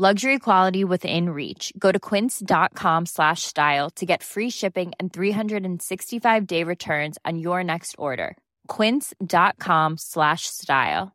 [0.00, 1.74] Luxury quality within reach.
[1.78, 7.96] Go to quince.com slash style to get free shipping and 365-day returns on your next
[7.98, 8.38] order.
[8.66, 11.14] quince.com slash style.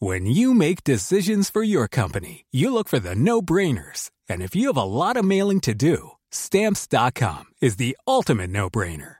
[0.00, 4.10] When you make decisions for your company, you look for the no-brainers.
[4.28, 9.19] And if you have a lot of mailing to do, stamps.com is the ultimate no-brainer.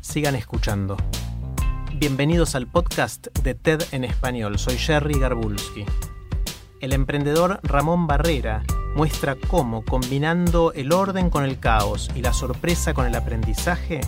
[0.00, 0.96] sigan escuchando.
[1.94, 4.58] Bienvenidos al podcast de TED en español.
[4.58, 5.84] Soy Jerry Garbulski.
[6.80, 8.62] El emprendedor Ramón Barrera
[8.94, 14.00] muestra cómo, combinando el orden con el caos y la sorpresa con el aprendizaje,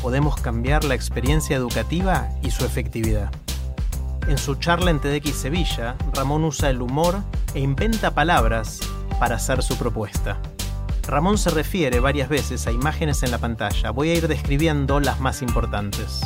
[0.00, 3.30] podemos cambiar la experiencia educativa y su efectividad.
[4.26, 7.18] En su charla en TEDx Sevilla, Ramón usa el humor
[7.54, 8.80] e inventa palabras
[9.20, 10.38] para hacer su propuesta.
[11.06, 13.90] Ramón se refiere varias veces a imágenes en la pantalla.
[13.90, 16.22] Voy a ir describiendo las más importantes.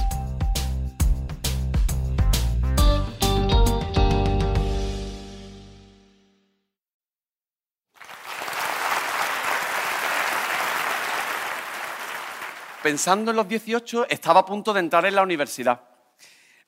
[12.82, 15.82] Pensando en los 18, estaba a punto de entrar en la universidad.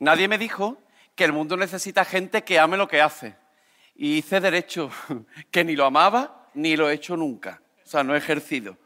[0.00, 0.76] Nadie me dijo
[1.14, 3.36] que el mundo necesita gente que ame lo que hace.
[3.94, 4.90] Y hice derecho,
[5.50, 7.62] que ni lo amaba ni lo he hecho nunca.
[7.90, 8.76] O sea, no he ejercido.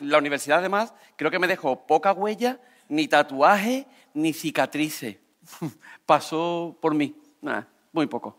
[0.00, 2.58] La universidad, además, creo que me dejó poca huella,
[2.88, 5.18] ni tatuaje, ni cicatrices.
[6.06, 7.14] Pasó por mí,
[7.92, 8.38] muy poco.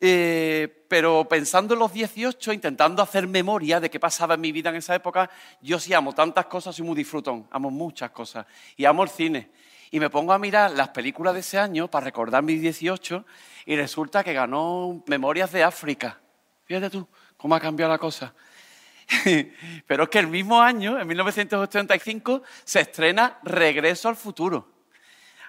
[0.00, 4.70] Eh, pero pensando en los 18, intentando hacer memoria de qué pasaba en mi vida
[4.70, 5.28] en esa época,
[5.60, 8.46] yo sí amo tantas cosas, soy muy disfrutón, amo muchas cosas.
[8.76, 9.50] Y amo el cine
[9.90, 13.26] y me pongo a mirar las películas de ese año para recordar mis 18
[13.66, 16.20] y resulta que ganó Memorias de África.
[16.66, 18.32] Fíjate tú cómo ha cambiado la cosa.
[19.86, 24.68] Pero es que el mismo año, en 1985, se estrena Regreso al futuro.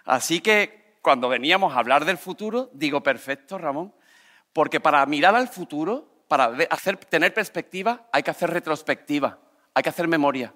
[0.06, 3.94] Así que cuando veníamos a hablar del futuro, digo, perfecto, Ramón,
[4.54, 9.40] porque para mirar al futuro, para hacer, tener perspectiva, hay que hacer retrospectiva,
[9.74, 10.54] hay que hacer memoria.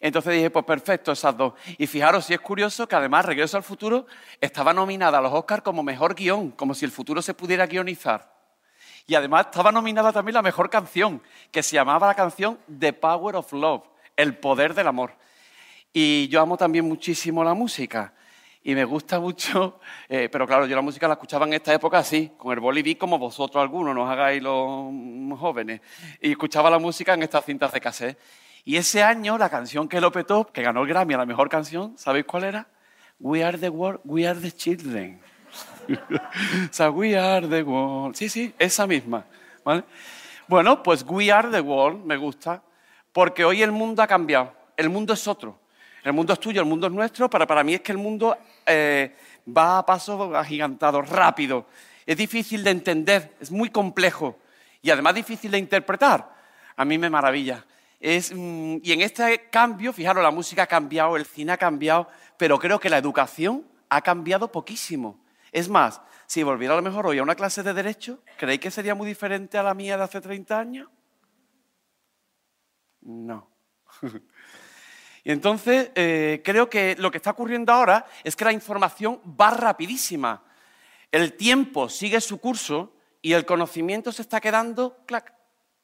[0.00, 1.54] Entonces dije, pues perfecto, esas dos.
[1.78, 4.06] Y fijaros, si es curioso que además Regreso al Futuro
[4.40, 8.41] estaba nominada a los Oscars como mejor guion, como si el futuro se pudiera guionizar.
[9.06, 13.36] Y además estaba nominada también la mejor canción, que se llamaba la canción The Power
[13.36, 13.82] of Love,
[14.16, 15.14] el poder del amor.
[15.92, 18.14] Y yo amo también muchísimo la música.
[18.64, 21.98] Y me gusta mucho, eh, pero claro, yo la música la escuchaba en esta época
[21.98, 24.92] así, con el boliví como vosotros algunos, nos hagáis los
[25.38, 25.80] jóvenes.
[26.20, 28.18] Y escuchaba la música en estas cintas de cassette.
[28.64, 31.48] Y ese año la canción que lo petó, que ganó el Grammy a la mejor
[31.48, 32.68] canción, ¿sabéis cuál era?
[33.18, 35.20] We are the world, we are the children.
[36.70, 38.14] o sea, we are the world.
[38.14, 39.24] Sí, sí, esa misma.
[40.48, 42.62] Bueno, pues we are the world me gusta,
[43.12, 44.52] porque hoy el mundo ha cambiado.
[44.76, 45.58] El mundo es otro.
[46.02, 48.36] El mundo es tuyo, el mundo es nuestro, pero para mí es que el mundo
[48.66, 49.14] eh,
[49.46, 51.66] va a paso agigantado, rápido.
[52.04, 54.36] Es difícil de entender, es muy complejo
[54.82, 56.28] y además difícil de interpretar.
[56.76, 57.64] A mí me maravilla.
[58.00, 62.58] Mm, y en este cambio, fijaros, la música ha cambiado, el cine ha cambiado, pero
[62.58, 65.18] creo que la educación ha cambiado poquísimo.
[65.52, 68.70] Es más, si volviera a lo mejor hoy a una clase de derecho, ¿creéis que
[68.70, 70.88] sería muy diferente a la mía de hace 30 años?
[73.02, 73.50] No.
[75.24, 79.50] y entonces eh, creo que lo que está ocurriendo ahora es que la información va
[79.50, 80.42] rapidísima.
[81.10, 85.34] El tiempo sigue su curso y el conocimiento se está quedando, clac,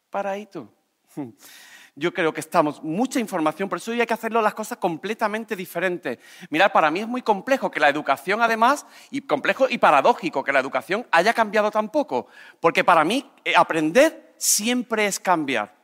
[0.09, 0.73] paradito.
[1.99, 6.21] Yo creo que estamos mucha información, por eso hay que hacerlo las cosas completamente diferentes.
[6.49, 10.53] Mirad, para mí es muy complejo que la educación, además, y complejo y paradójico que
[10.53, 12.29] la educación haya cambiado tan poco,
[12.61, 15.75] porque para mí eh, aprender siempre es cambiar.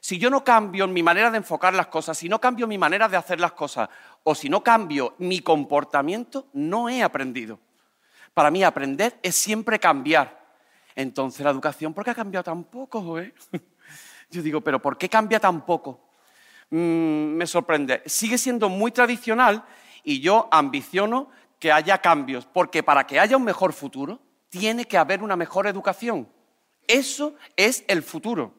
[0.00, 3.08] Si yo no cambio mi manera de enfocar las cosas, si no cambio mi manera
[3.08, 3.88] de hacer las cosas,
[4.24, 7.58] o si no cambio mi comportamiento, no he aprendido.
[8.34, 10.46] Para mí aprender es siempre cambiar.
[10.94, 13.18] Entonces la educación, ¿por qué ha cambiado tan poco?
[13.18, 13.32] Eh?
[14.30, 16.00] Yo digo, pero ¿por qué cambia tan poco?
[16.70, 18.02] Mm, me sorprende.
[18.06, 19.64] Sigue siendo muy tradicional
[20.04, 24.98] y yo ambiciono que haya cambios, porque para que haya un mejor futuro, tiene que
[24.98, 26.28] haber una mejor educación.
[26.86, 28.54] Eso es el futuro.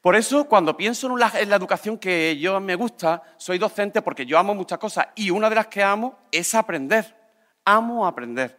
[0.00, 4.02] Por eso, cuando pienso en la, en la, educación que yo me gusta, soy docente
[4.02, 7.16] porque yo amo muchas cosas y una de las que amo es aprender.
[7.64, 8.58] Amo aprender.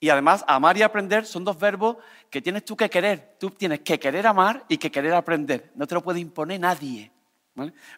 [0.00, 1.96] Y además, amar y aprender son dos verbos
[2.30, 3.36] que tienes tú que querer.
[3.38, 5.72] Tú tienes que querer amar y que querer aprender.
[5.74, 7.10] No te lo puede imponer nadie.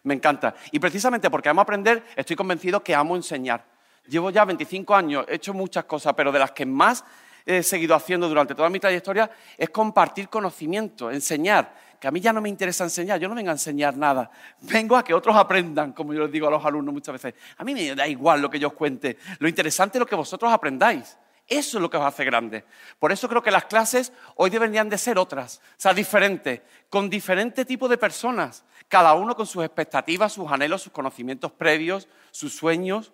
[0.03, 0.55] Me encanta.
[0.71, 3.63] Y precisamente porque amo aprender, estoy convencido que amo enseñar.
[4.07, 7.03] Llevo ya 25 años, he hecho muchas cosas, pero de las que más
[7.45, 11.91] he seguido haciendo durante toda mi trayectoria es compartir conocimiento, enseñar.
[11.99, 14.31] Que a mí ya no me interesa enseñar, yo no vengo a enseñar nada.
[14.61, 17.35] Vengo a que otros aprendan, como yo les digo a los alumnos muchas veces.
[17.57, 19.19] A mí me da igual lo que yo os cuente.
[19.37, 21.15] Lo interesante es lo que vosotros aprendáis.
[21.51, 22.63] Eso es lo que os hace grande.
[22.97, 27.09] Por eso creo que las clases hoy deberían de ser otras, o sea, diferentes, con
[27.09, 32.55] diferente tipo de personas, cada uno con sus expectativas, sus anhelos, sus conocimientos previos, sus
[32.55, 33.11] sueños,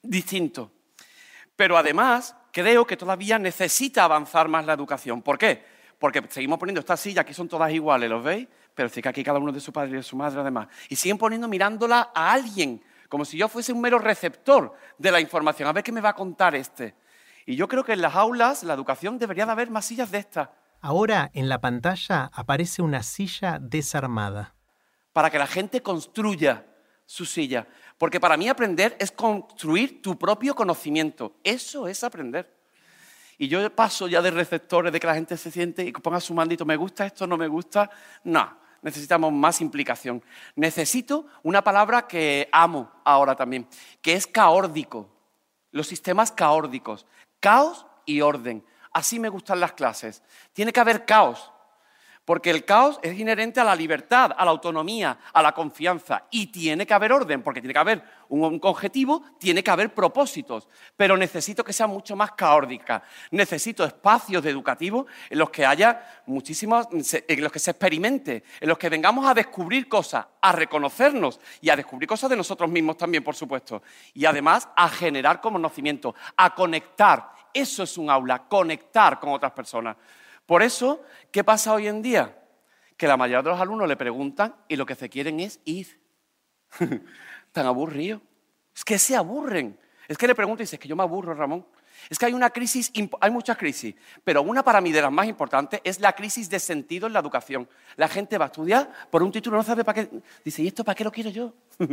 [0.00, 0.68] distintos.
[1.56, 5.20] Pero además creo que todavía necesita avanzar más la educación.
[5.20, 5.64] ¿Por qué?
[5.98, 8.46] Porque seguimos poniendo estas sillas, aquí son todas iguales, ¿los veis?
[8.76, 10.68] Pero sí que aquí cada uno de su padre y de su madre además.
[10.88, 15.18] Y siguen poniendo mirándola a alguien, como si yo fuese un mero receptor de la
[15.18, 15.68] información.
[15.68, 17.01] A ver qué me va a contar este.
[17.46, 20.18] Y yo creo que en las aulas, la educación, debería de haber más sillas de
[20.18, 20.48] estas.
[20.80, 24.54] Ahora en la pantalla aparece una silla desarmada.
[25.12, 26.66] Para que la gente construya
[27.06, 27.66] su silla.
[27.98, 31.36] Porque para mí aprender es construir tu propio conocimiento.
[31.44, 32.62] Eso es aprender.
[33.38, 36.34] Y yo paso ya de receptores, de que la gente se siente y ponga su
[36.34, 37.26] mandito, ¿me gusta esto?
[37.26, 37.90] ¿No me gusta?
[38.24, 40.22] No, necesitamos más implicación.
[40.54, 43.66] Necesito una palabra que amo ahora también,
[44.00, 45.08] que es caórdico.
[45.70, 47.06] Los sistemas caórdicos
[47.42, 48.64] caos y orden.
[48.92, 50.22] Así me gustan las clases.
[50.52, 51.50] Tiene que haber caos,
[52.24, 56.24] porque el caos es inherente a la libertad, a la autonomía, a la confianza.
[56.30, 60.68] Y tiene que haber orden, porque tiene que haber un, objetivo, tiene que haber propósitos.
[60.96, 63.02] Pero necesito que sea mucho más caótica.
[63.30, 68.78] Necesito espacios educativos en los que haya muchísimos, en los que se experimente, en los
[68.78, 73.22] que vengamos a descubrir cosas, a reconocernos y a descubrir cosas de nosotros mismos también,
[73.22, 73.82] por supuesto.
[74.14, 77.32] Y además a generar conocimiento, a conectar.
[77.52, 79.96] Eso es un aula, conectar con otras personas.
[80.46, 82.38] Por eso, ¿qué pasa hoy en día?
[82.96, 86.00] Que la mayoría de los alumnos le preguntan y lo que se quieren es ir.
[87.52, 88.20] Tan aburrido.
[88.74, 89.78] Es que se aburren.
[90.08, 91.64] Es que le pregunto y dice, es que yo me aburro, Ramón.
[92.10, 92.90] Es que hay una crisis,
[93.20, 93.94] hay muchas crisis,
[94.24, 97.20] pero una para mí de las más importantes es la crisis de sentido en la
[97.20, 97.68] educación.
[97.96, 100.20] La gente va a estudiar por un título, no sabe para qué.
[100.44, 101.54] Dice, ¿y esto para qué lo quiero yo?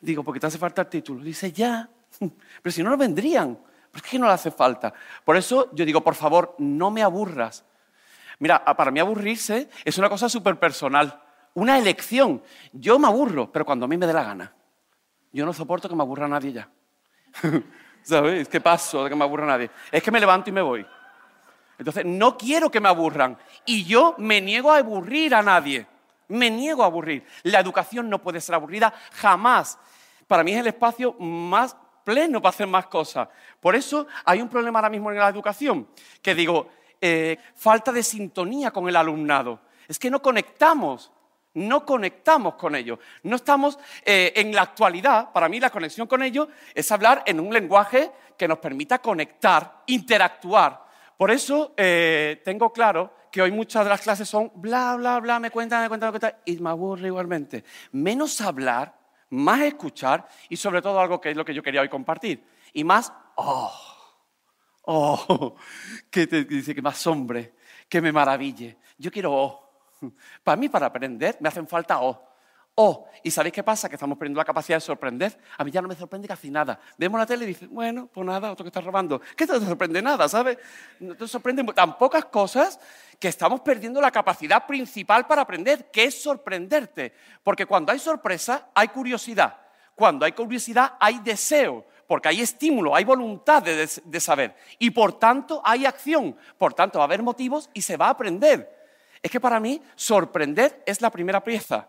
[0.00, 1.24] Digo, porque te hace falta el título.
[1.24, 1.88] Dice, ya.
[2.62, 3.58] Pero si no, no vendrían.
[3.90, 4.92] ¿Por qué no le hace falta?
[5.24, 7.64] Por eso yo digo, por favor, no me aburras.
[8.38, 11.20] Mira, para mí aburrirse es una cosa súper personal,
[11.54, 12.42] una elección.
[12.72, 14.54] Yo me aburro, pero cuando a mí me dé la gana.
[15.32, 16.68] Yo no soporto que me aburra nadie ya.
[18.02, 18.48] ¿Sabes?
[18.48, 19.70] ¿Qué paso de que me aburra nadie?
[19.90, 20.86] Es que me levanto y me voy.
[21.78, 23.38] Entonces, no quiero que me aburran.
[23.64, 25.86] Y yo me niego a aburrir a nadie.
[26.28, 27.24] Me niego a aburrir.
[27.44, 29.78] La educación no puede ser aburrida jamás.
[30.26, 33.28] Para mí es el espacio más pleno para hacer más cosas.
[33.60, 35.88] Por eso hay un problema ahora mismo en la educación,
[36.22, 36.68] que digo,
[37.00, 39.60] eh, falta de sintonía con el alumnado.
[39.86, 41.12] Es que no conectamos,
[41.58, 42.98] no conectamos con ellos.
[43.22, 47.40] No estamos eh, en la actualidad, para mí la conexión con ellos es hablar en
[47.40, 50.86] un lenguaje que nos permita conectar, interactuar.
[51.16, 55.38] Por eso eh, tengo claro que hoy muchas de las clases son bla, bla, bla,
[55.38, 57.64] me cuentan, me cuentan, me cuentan, y me aburre igualmente.
[57.92, 58.94] Menos hablar,
[59.30, 62.44] más escuchar y sobre todo algo que es lo que yo quería hoy compartir.
[62.72, 63.72] Y más, oh,
[64.90, 65.54] Oh,
[66.10, 67.56] que te dice que me asombre,
[67.90, 68.78] que me maraville.
[68.96, 69.67] Yo quiero oh.
[70.44, 72.24] Para mí, para aprender, me hacen falta oh.
[72.80, 73.88] Oh, ¿y sabéis qué pasa?
[73.88, 75.36] Que estamos perdiendo la capacidad de sorprender.
[75.56, 76.78] A mí ya no me sorprende casi nada.
[76.96, 79.20] Vemos la tele y dices, bueno, pues nada, otro que está robando.
[79.36, 80.58] ¿Qué te sorprende nada, sabes?
[81.00, 82.78] No te sorprende tan pocas cosas
[83.18, 87.14] que estamos perdiendo la capacidad principal para aprender, que es sorprenderte.
[87.42, 89.56] Porque cuando hay sorpresa, hay curiosidad.
[89.96, 95.60] Cuando hay curiosidad, hay deseo porque hay estímulo, hay voluntad de, saber y por tanto
[95.62, 98.77] hay acción, por tanto va a haber motivos y se va a aprender.
[99.22, 101.88] Es que para mí sorprender es la primera pieza.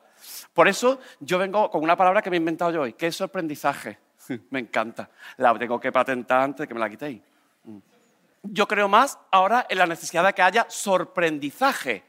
[0.54, 3.16] Por eso yo vengo con una palabra que me he inventado yo hoy, que es
[3.16, 3.98] sorprendizaje.
[4.50, 5.10] me encanta.
[5.38, 7.22] La tengo que patentar antes de que me la quitéis.
[7.64, 7.78] Mm.
[8.44, 12.04] Yo creo más ahora en la necesidad de que haya sorprendizaje.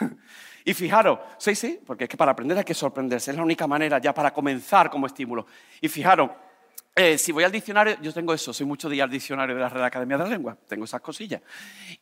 [0.66, 3.66] Y fijaros, sí, sí, porque es que para aprender hay que sorprenderse, es la única
[3.66, 5.46] manera ya para comenzar como estímulo.
[5.78, 6.30] Y fijaros,
[6.96, 9.60] eh, si voy al diccionario, yo tengo eso, soy mucho de ir al diccionario de
[9.60, 11.42] la Real Academia de la Lengua, tengo esas cosillas.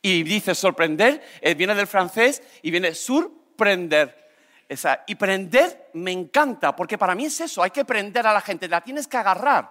[0.03, 4.21] Y dice sorprender, eh, viene del francés y viene surprender.
[4.69, 8.41] Esa, y prender me encanta, porque para mí es eso, hay que prender a la
[8.41, 9.69] gente, la tienes que agarrar.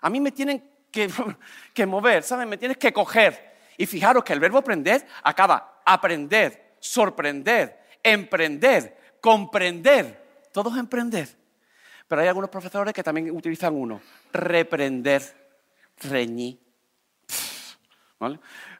[0.00, 1.10] A mí me tienen que,
[1.74, 2.48] que mover, ¿saben?
[2.48, 3.54] Me tienes que coger.
[3.76, 10.48] Y fijaros que el verbo prender acaba aprender, sorprender, emprender, comprender.
[10.52, 11.43] Todo es emprender.
[12.14, 14.00] Pero hay algunos profesores que también utilizan uno,
[14.32, 15.20] reprender,
[16.00, 16.60] reñir.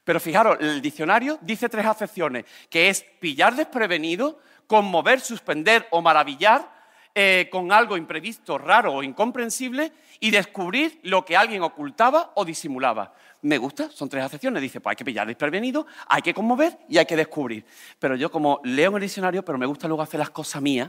[0.04, 4.38] Pero fijaros, el diccionario dice tres acepciones, que es pillar desprevenido,
[4.68, 6.72] conmover, suspender o maravillar
[7.12, 13.14] eh, con algo imprevisto, raro o incomprensible y descubrir lo que alguien ocultaba o disimulaba.
[13.42, 14.62] Me gusta, son tres acepciones.
[14.62, 17.66] Dice, pues hay que pillar desprevenido, hay que conmover y hay que descubrir.
[17.98, 20.88] Pero yo como leo en el diccionario, pero me gusta luego hacer las cosas mías,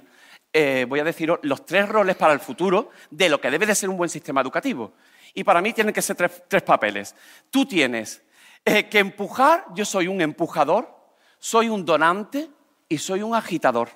[0.57, 3.75] eh, voy a deciros los tres roles para el futuro de lo que debe de
[3.75, 4.93] ser un buen sistema educativo.
[5.33, 7.13] Y para mí tienen que ser tres, papeles.
[7.51, 8.23] Tú tienes
[8.63, 10.97] eh, que empujar, yo soy un empujador,
[11.39, 12.49] soy un donante
[12.87, 13.89] y soy un agitador.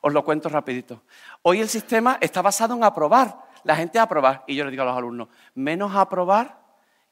[0.00, 1.04] Os lo cuento rapidito.
[1.42, 3.38] Hoy el sistema está basado en aprobar.
[3.62, 4.42] La gente aprobar.
[4.48, 6.64] Y yo le digo a los alumnos, menos aprobar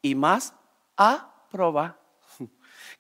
[0.03, 0.53] y más
[0.97, 1.97] aprobar.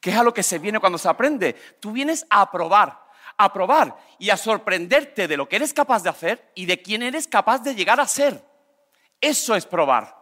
[0.01, 1.57] ¿Qué es a lo que se viene cuando se aprende?
[1.81, 3.10] Tú vienes a aprobar
[3.45, 7.03] a probar y a sorprenderte de lo que eres capaz de hacer y de quién
[7.03, 8.45] eres capaz de llegar a ser.
[9.19, 10.15] Eso es probar.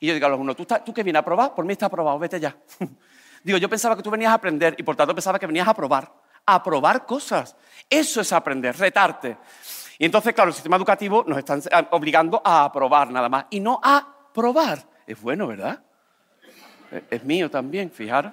[0.00, 1.54] Y yo digo a los uno, ¿tú, ¿tú que vienes a probar?
[1.54, 2.56] Por mí está aprobado, vete ya.
[3.44, 5.74] digo, yo pensaba que tú venías a aprender y por tanto pensaba que venías a
[5.74, 6.12] probar,
[6.44, 7.56] a probar cosas.
[7.88, 9.36] Eso es aprender, retarte.
[9.98, 11.56] Y entonces, claro, el sistema educativo nos está
[11.92, 14.80] obligando a aprobar nada más y no a probar.
[15.06, 15.80] Es bueno, ¿verdad?
[17.08, 18.32] Es mío también, fijaros.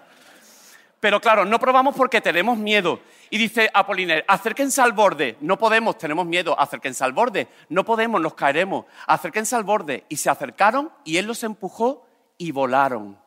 [1.02, 3.00] Pero claro, no probamos porque tenemos miedo.
[3.32, 5.36] Y dice Apoliner, acérquense al borde.
[5.42, 7.48] No podemos, tenemos miedo, acérquense al borde.
[7.70, 8.86] No podemos, nos caeremos.
[9.08, 10.06] Acérquense al borde.
[10.10, 12.06] Y se acercaron y él los empujó
[12.38, 13.18] y volaron.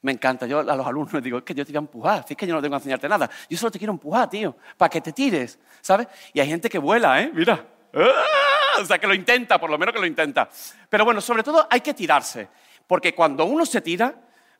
[0.00, 0.46] Me encanta.
[0.46, 2.46] Yo a los alumnos les digo, es que yo te voy a empujar, es que
[2.46, 3.28] yo no tengo que enseñarte nada.
[3.48, 6.08] Yo solo te quiero empujar, tío, para que te tires, ¿sabes?
[6.32, 7.30] Y hay gente que vuela, ¿eh?
[7.34, 7.62] Mira.
[7.94, 8.80] ¡Ah!
[8.80, 10.48] O sea, que lo intenta, por lo menos que lo intenta.
[10.88, 12.48] Pero bueno, sobre todo hay que tirarse.
[12.86, 14.14] Porque cuando uno se tira,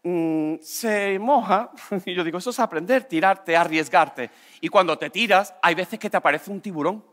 [0.04, 1.70] Mm, se moja,
[2.04, 4.30] y yo digo, eso es aprender, tirarte, arriesgarte.
[4.60, 7.04] Y cuando te tiras, hay veces que te aparece un tiburón,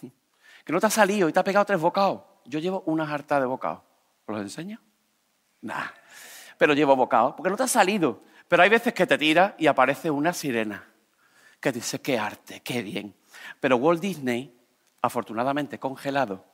[0.64, 2.22] que no te ha salido y te ha pegado tres bocados.
[2.44, 3.80] Yo llevo una jarta de bocados.
[4.26, 4.80] ¿Os los enseño?
[5.62, 5.86] Nah,
[6.56, 8.22] pero llevo bocados, porque no te ha salido.
[8.48, 10.86] Pero hay veces que te tiras y aparece una sirena,
[11.60, 13.14] que dice, qué arte, qué bien.
[13.60, 14.54] Pero Walt Disney,
[15.02, 16.44] afortunadamente congelado.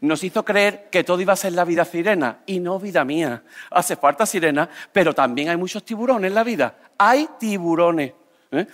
[0.00, 3.42] Nos hizo creer que todo iba a ser la vida sirena y no vida mía.
[3.70, 6.74] Hace falta sirena, pero también hay muchos tiburones en la vida.
[6.98, 8.12] Hay tiburones.
[8.50, 8.66] ¿eh?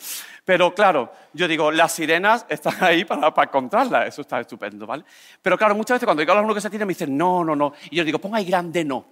[0.45, 4.09] Pero claro, yo digo, las sirenas están ahí para, para, encontrarlas.
[4.09, 5.05] Eso está estupendo, ¿vale?
[5.41, 7.57] Pero claro, muchas veces cuando digo a los que se tiran me dicen, no, no,
[7.57, 7.73] no.
[7.91, 9.05] Y yo digo, pon ahí grande no.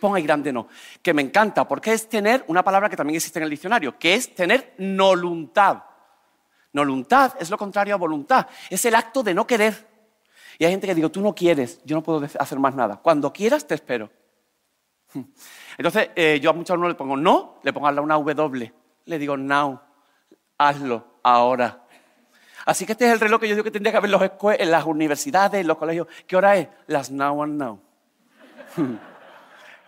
[0.00, 0.68] Pon ahí grande no.
[1.02, 4.14] Que me encanta, porque es tener una palabra que también existe en el diccionario, que
[4.14, 5.82] es tener voluntad.
[6.72, 8.46] Voluntad es lo contrario a voluntad.
[8.70, 9.91] Es el acto de no querer.
[10.58, 12.96] Y hay gente que digo, tú no quieres, yo no puedo hacer más nada.
[12.96, 14.10] Cuando quieras, te espero.
[15.76, 18.72] Entonces, eh, yo a muchos no le pongo no, le pongo una W.
[19.04, 19.80] Le digo now,
[20.58, 21.82] hazlo ahora.
[22.64, 24.10] Así que este es el reloj que yo digo que tendría que haber
[24.60, 26.06] en, las universidades, en los colegios.
[26.26, 26.68] ¿Qué hora es?
[26.86, 27.80] Las now and now.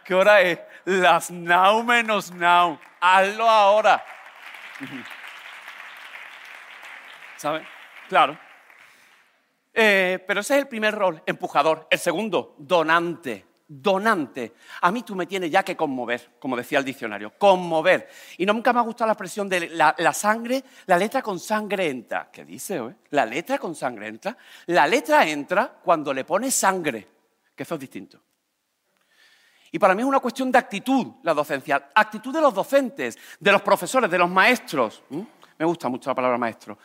[0.05, 0.59] ¿Qué hora es?
[0.85, 2.79] Las now menos now.
[3.01, 4.03] Hazlo ahora.
[7.37, 7.65] ¿Sabe?
[8.09, 8.37] Claro.
[9.75, 11.89] Eh, pero ese es el primer rol, empujador.
[11.91, 13.47] El segundo, donante.
[13.67, 14.53] Donante.
[14.83, 17.33] A mí tú me tienes ya que conmover, como decía el diccionario.
[17.37, 18.09] Conmover.
[18.39, 22.31] Y nunca me ha gustado la expresión de la, sangre, la letra con sangre entra.
[22.31, 22.95] ¿Qué dice, eh?
[23.11, 24.37] La letra con sangre entra.
[24.67, 27.09] La letra entra cuando le pones sangre,
[27.57, 28.21] que eso es distinto.
[29.73, 33.51] Y para mí es una cuestión de actitud la docencia, actitud de los docentes, de
[33.51, 35.03] los profesores, de los maestros.
[35.59, 36.79] Me gusta mucho la palabra maestro.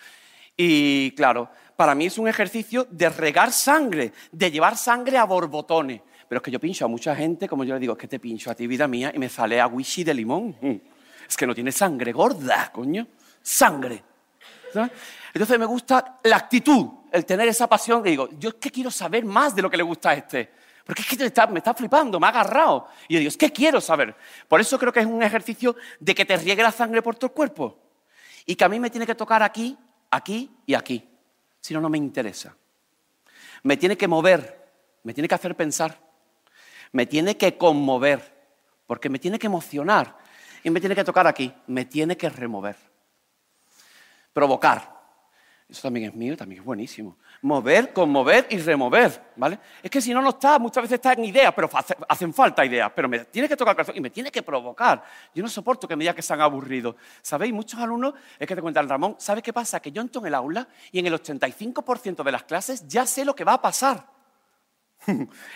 [0.61, 6.01] Y claro, para mí es un ejercicio de regar sangre, de llevar sangre a borbotones.
[6.27, 8.19] Pero es que yo pincho a mucha gente, como yo le digo, es que te
[8.19, 10.57] pincho a ti, vida mía, y me sale a wishy de limón.
[10.59, 10.75] Mm.
[11.29, 13.07] Es que no tiene sangre gorda, coño.
[13.41, 14.03] Sangre.
[15.33, 18.91] Entonces me gusta la actitud, el tener esa pasión que digo, yo es que quiero
[18.91, 20.51] saber más de lo que le gusta a este.
[20.83, 22.89] Porque es que me está flipando, me ha agarrado.
[23.07, 24.13] Y yo digo, es que quiero saber.
[24.49, 27.27] Por eso creo que es un ejercicio de que te riegue la sangre por todo
[27.27, 27.79] el cuerpo.
[28.45, 29.77] Y que a mí me tiene que tocar aquí
[30.11, 31.07] aquí y aquí.
[31.61, 32.55] Si no, no me interesa.
[33.63, 34.71] Me tiene que mover,
[35.03, 35.99] me tiene que hacer pensar,
[36.91, 38.37] me tiene que conmover,
[38.87, 40.17] porque me tiene que emocionar
[40.63, 42.75] y me tiene que tocar aquí, me tiene que remover.
[44.33, 44.98] Provocar.
[45.69, 47.15] Eso también es mío, también es buenísimo.
[47.43, 49.59] Mover, conmover y remover, ¿vale?
[49.83, 51.69] Es que si no, no está, muchas veces está en ideas, pero
[52.07, 55.03] hacen falta ideas, pero me tiene que tocar el corazón y me tiene que provocar.
[55.35, 56.95] Yo no soporto que me digan que se han aburrido.
[57.21, 57.53] ¿Sabéis?
[57.53, 59.79] Muchos alumnos, es que te cuentan, Ramón, ¿sabes qué pasa?
[59.79, 63.23] Que yo entro en el aula y en el 85% de las clases ya sé
[63.23, 64.07] lo que va a pasar.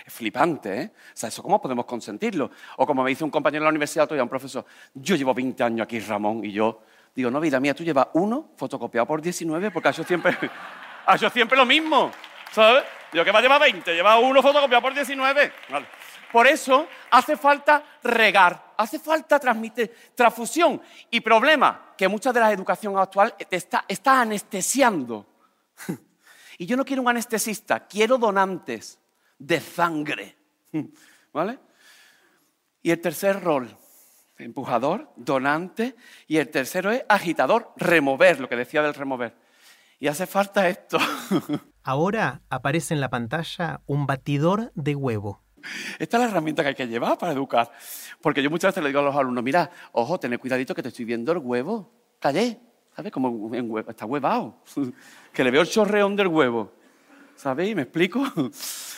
[0.06, 0.92] es flipante, ¿eh?
[0.96, 2.52] O sea, ¿eso cómo podemos consentirlo?
[2.78, 5.64] O como me dice un compañero de la universidad, todavía un profesor, yo llevo 20
[5.64, 6.82] años aquí, Ramón, y yo
[7.16, 10.36] Digo, no, vida mía, tú llevas uno fotocopiado por 19 porque ha hecho siempre,
[11.34, 12.12] siempre lo mismo,
[12.52, 12.84] ¿sabes?
[13.14, 15.54] Yo que va a llevar 20, lleva uno fotocopiado por 19.
[16.32, 20.82] Por eso hace falta regar, hace falta transmitir transfusión.
[21.12, 25.28] Y problema, que mucha de la educación actual está, está anestesiando.
[26.56, 29.00] Y yo no quiero un anestesista, quiero donantes
[29.40, 30.38] de sangre.
[31.34, 31.58] ¿Vale?
[32.84, 33.76] Y el tercer rol,
[34.38, 35.96] empujador, donante,
[36.28, 39.36] y el tercero es agitador, remover, lo que decía del remover.
[40.00, 40.98] Y hace falta esto.
[41.84, 45.42] Ahora aparece en la pantalla un batidor de huevo.
[46.00, 47.72] Esta es la herramienta que hay que llevar para educar.
[48.22, 50.90] Porque yo muchas veces le digo a los alumnos, mira, ojo, ten cuidadito que te
[50.90, 51.92] estoy viendo el huevo.
[52.20, 52.60] Callé,
[52.96, 53.12] ¿sabes?
[53.12, 54.62] Como en huevo, está huevado.
[55.34, 56.74] que le veo el chorreón del huevo.
[57.36, 57.76] ¿Sabéis?
[57.76, 58.24] ¿Me explico?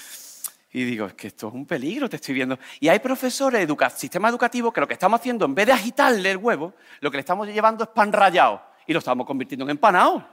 [0.76, 2.60] Y digo, es que esto es un peligro, te estoy viendo.
[2.82, 6.32] Y hay profesores, educa sistema educativo, que lo que estamos haciendo, en vez de agitarle
[6.32, 8.62] el huevo, lo que le estamos llevando es pan rallado.
[8.86, 10.28] Y lo estamos convirtiendo en empanado.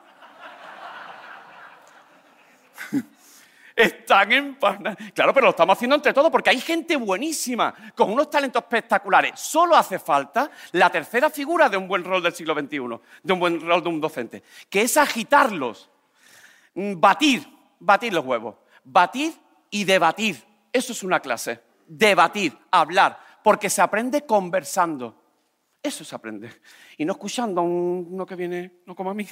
[3.77, 4.99] Están empanados.
[5.15, 9.39] Claro, pero lo estamos haciendo entre todos porque hay gente buenísima, con unos talentos espectaculares.
[9.39, 13.39] Solo hace falta la tercera figura de un buen rol del siglo XXI, de un
[13.39, 15.89] buen rol de un docente, que es agitarlos,
[16.75, 17.47] mm, batir,
[17.79, 19.42] batir los huevos, batir
[19.73, 20.41] y debatir.
[20.73, 21.61] Eso es una clase.
[21.89, 25.17] Debatir, hablar, porque se aprende conversando.
[25.83, 26.49] Eso se aprende.
[26.97, 29.27] Y no escuchando a uno que viene, no como a mí.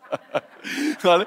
[1.04, 1.26] ¿Vale?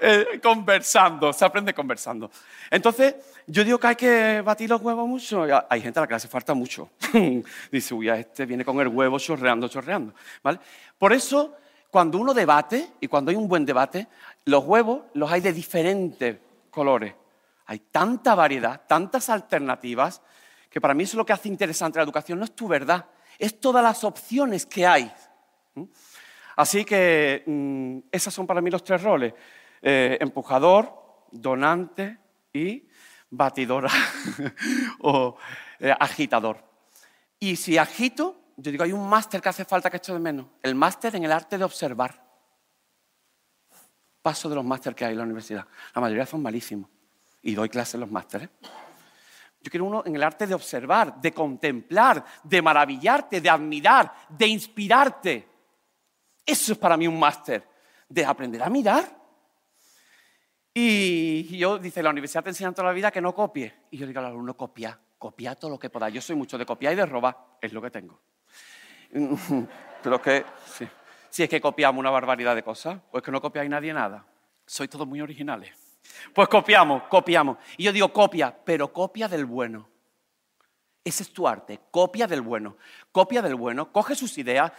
[0.00, 2.30] Eh, conversando, se aprende conversando.
[2.70, 3.14] Entonces,
[3.46, 5.46] yo digo que hay que batir los huevos mucho.
[5.70, 6.90] Hay gente a la que le hace falta mucho.
[7.72, 10.12] Dice, uy, este viene con el huevo chorreando, chorreando.
[10.42, 10.60] ¿Vale?
[10.98, 11.56] Por eso,
[11.90, 14.06] cuando uno debate, y cuando hay un buen debate,
[14.44, 16.36] los huevos los hay de diferentes
[16.70, 17.14] colores.
[17.68, 20.22] Hay tanta variedad, tantas alternativas,
[20.70, 22.38] que para mí eso es lo que hace interesante la educación.
[22.38, 23.04] No es tu verdad,
[23.38, 25.12] es todas las opciones que hay.
[26.56, 29.34] Así que mm, esos son para mí los tres roles.
[29.82, 32.18] Eh, empujador, donante
[32.54, 32.88] y
[33.28, 33.90] batidora
[35.00, 35.36] o
[35.78, 36.64] eh, agitador.
[37.38, 40.46] Y si agito, yo digo, hay un máster que hace falta que echo de menos.
[40.62, 42.24] El máster en el arte de observar.
[44.22, 45.66] Paso de los másteres que hay en la universidad.
[45.94, 46.88] La mayoría son malísimos
[47.42, 48.48] y doy clases en los másteres.
[49.60, 54.46] Yo quiero uno en el arte de observar, de contemplar, de maravillarte, de admirar, de
[54.46, 55.48] inspirarte.
[56.46, 57.68] Eso es para mí un máster,
[58.08, 59.18] de aprender a mirar.
[60.72, 63.74] Y yo, dice, la universidad te enseña toda la vida que no copie.
[63.90, 66.14] Y yo digo al alumno, copia, copia todo lo que podáis.
[66.14, 68.20] Yo soy mucho de copiar y de robar, es lo que tengo.
[70.02, 70.44] Pero que,
[71.30, 74.24] si es que copiamos una barbaridad de cosas, o es que no copiáis nadie nada.
[74.64, 75.87] Sois todos muy originales.
[76.34, 77.58] Pues copiamos, copiamos.
[77.76, 79.88] Y yo digo copia, pero copia del bueno.
[81.04, 82.76] Ese es tu arte, copia del bueno.
[83.12, 84.72] Copia del bueno, coge sus ideas,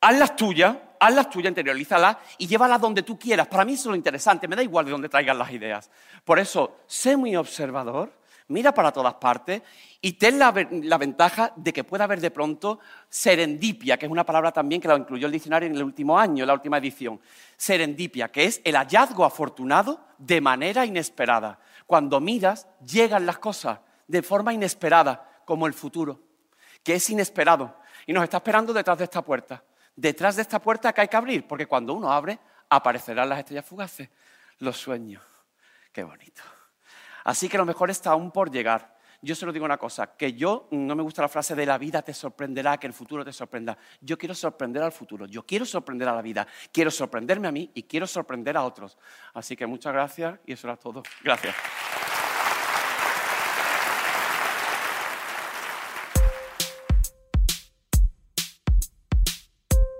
[0.00, 3.48] hazlas tuyas, hazlas tuyas, interiorízalas y llévalas donde tú quieras.
[3.48, 5.90] Para mí eso es lo interesante, me da igual de dónde traigas las ideas.
[6.24, 8.12] Por eso, sé muy observador,
[8.48, 9.62] mira para todas partes
[10.00, 12.78] y ten la, ventaja de que pueda haber de pronto
[13.08, 16.44] serendipia, que es una palabra también que la incluyó el diccionario en el último año,
[16.44, 17.20] en la última edición.
[17.56, 21.58] Serendipia, que es el hallazgo afortunado de manera inesperada.
[21.86, 26.20] Cuando miras, llegan las cosas de forma inesperada, como el futuro,
[26.82, 27.76] que es inesperado
[28.06, 29.62] y nos está esperando detrás de esta puerta.
[29.96, 33.64] Detrás de esta puerta que hay que abrir, porque cuando uno abre, aparecerán las estrellas
[33.64, 34.08] fugaces,
[34.58, 35.22] los sueños.
[35.92, 36.42] Qué bonito.
[37.24, 38.94] Así que lo mejor está aún por llegar.
[39.22, 42.02] Yo solo digo una cosa, que yo no me gusta la frase de la vida
[42.02, 43.78] te sorprenderá, que el futuro te sorprenda.
[44.02, 47.70] Yo quiero sorprender al futuro, yo quiero sorprender a la vida, quiero sorprenderme a mí
[47.72, 48.98] y quiero sorprender a otros.
[49.32, 51.02] Así que muchas gracias y eso era todo.
[51.22, 51.54] Gracias.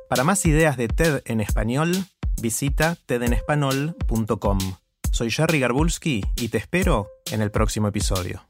[0.06, 1.92] Para más ideas de TED en español,
[2.40, 4.83] visita tedenespanol.com.
[5.14, 8.48] Soy Jerry Garbulski y te espero en el próximo episodio.